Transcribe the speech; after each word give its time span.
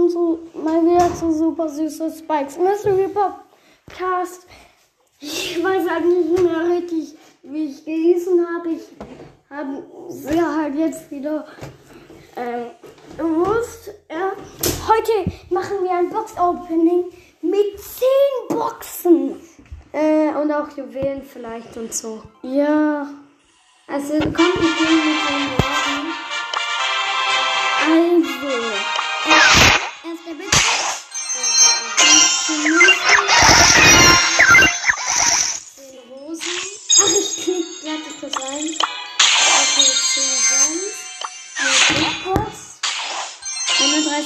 willkommen 0.00 0.10
zu, 0.10 0.58
mal 0.58 0.82
wieder 0.82 1.14
zu 1.14 1.30
Super 1.32 1.68
Süße 1.68 2.10
Spikes 2.10 2.58
Mystery 2.58 3.08
Podcast. 3.08 4.46
Ich 5.20 5.62
weiß 5.62 5.86
eigentlich 5.88 6.26
nicht 6.26 6.42
mehr 6.42 6.68
richtig, 6.68 7.14
wie 7.42 7.66
ich 7.66 7.84
gelesen 7.84 8.46
habe. 8.46 8.70
Ich 8.70 8.82
habe 9.50 9.84
sie 10.08 10.40
halt 10.40 10.74
jetzt 10.76 11.10
wieder 11.10 11.44
äh, 12.36 12.70
gewusst. 13.18 13.90
Ja. 14.10 14.32
Heute 14.88 15.30
machen 15.50 15.82
wir 15.82 15.92
ein 15.92 16.10
Box-Opening 16.10 17.04
mit 17.42 17.78
10 17.78 18.56
Boxen. 18.56 19.36
Äh, 19.92 20.32
und 20.40 20.52
auch 20.52 20.68
Juwelen 20.76 21.22
vielleicht 21.22 21.76
und 21.76 21.92
so. 21.92 22.22
Ja, 22.42 23.06
Also 23.88 24.14
kommt 24.14 24.36
mit 24.36 24.36
dem 24.36 24.96
mit 24.96 25.20
den 25.28 25.58
Worten. 25.58 26.09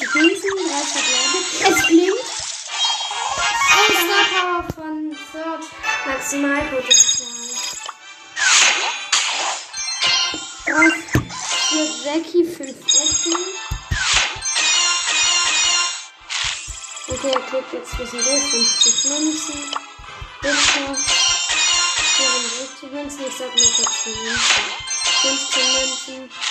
31 0.00 0.14
Münzen, 0.14 0.50
3 0.56 0.82
Verbleibende. 0.82 1.40
Es 1.60 1.86
blinkt. 1.86 2.24
Und 3.76 3.94
Star 4.00 4.24
Power 4.32 4.64
von 4.74 5.16
Search. 5.32 5.68
Maximalpotenzial. 6.06 7.28
Drauf 10.66 10.96
für 11.68 11.86
Jackie 12.04 12.44
5 12.44 12.58
Ecken. 12.60 13.36
Okay, 17.08 17.32
er 17.32 17.40
klickt 17.40 17.72
jetzt 17.72 17.92
ein 17.92 17.98
bisschen 17.98 18.24
durch. 18.24 18.44
50 18.50 19.04
Münzen. 19.04 19.58
Bitte. 20.40 20.56
64 22.16 22.90
Münzen, 22.90 23.26
ich 23.26 23.36
sag 23.36 23.54
nur 23.54 23.72
kurz 23.76 24.04
10 24.04 24.12
Münzen. 24.24 24.64
15 25.20 25.72
Münzen. 25.72 26.49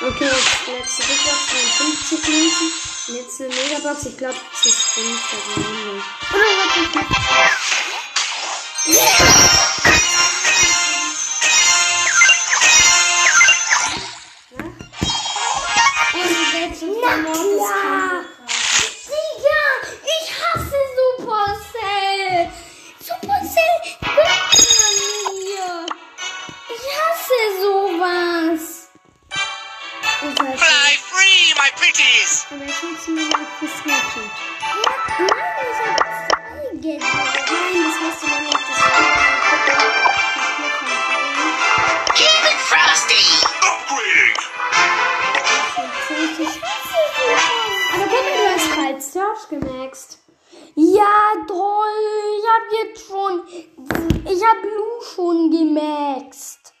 Okay, 0.00 0.26
jetzt 0.26 0.68
letzte 0.68 1.02
Big 1.08 1.18
Box, 1.24 1.48
52 1.48 2.28
Münzen. 2.28 2.70
Und 3.08 3.16
jetzt 3.16 3.40
eine 3.40 3.48
Megabox, 3.48 4.06
ich 4.06 4.16
glaube, 4.16 4.36
es 4.54 4.66
ist 4.66 4.78
5, 4.78 5.06
da 5.30 5.36
brauchen 5.60 5.76
wir. 5.84 5.92
Oder 6.34 6.50
warte 6.56 6.78
ich 6.82 6.94
nicht. 6.94 7.10
Na 17.02 17.12
klar. 17.22 18.07
My 31.68 31.76
pretties! 31.76 32.46
Aber 32.50 32.64
ich 32.64 32.82
nutze 32.82 33.10
mir 33.10 33.28
mal 33.28 33.46
Snapchat. 33.60 34.30
Nein, 35.18 35.28
ich 35.60 35.78
hab 35.86 35.98
zwei 36.00 36.76
Geld. 36.80 37.02
Nein, 37.02 37.76
das 37.84 37.96
hast 38.04 38.22
du 38.22 38.26
noch 38.28 38.40
nicht. 38.40 38.54
Das 38.54 38.78
Keep 42.14 42.42
it 42.50 42.60
frosty! 42.70 43.24
Upgrading! 43.60 44.38
ist 46.38 46.58
Aber 47.94 48.04
guck 48.04 48.24
mal, 48.24 48.36
du 48.36 48.44
hast 48.54 48.70
bald 48.76 49.02
Search 49.02 49.44
gemaxt. 49.50 50.18
Ja, 50.74 51.16
toll. 51.46 51.98
Ich 52.38 52.46
hab 52.48 52.66
jetzt 52.72 53.06
schon. 53.06 53.34
Ich 54.24 54.42
hab 54.44 54.62
Lu 54.62 55.02
schon 55.14 55.50
gemaxt. 55.50 56.74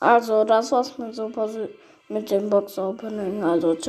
Also, 0.00 0.44
das 0.44 0.72
war's 0.72 0.96
mit 0.96 1.14
Super 1.14 1.44
Sü- 1.44 1.68
mit 2.10 2.30
dem 2.30 2.50
Box 2.50 2.78
Opening. 2.78 3.42
Also, 3.42 3.74
ciao. 3.76 3.88